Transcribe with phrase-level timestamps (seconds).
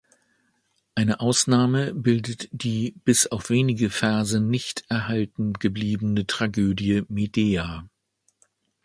[0.95, 7.87] Eine Ausnahme bildet die bis auf wenige Verse nicht erhalten gebliebene Tragödie "Medea".